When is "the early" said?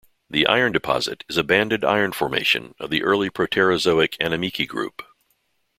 2.89-3.29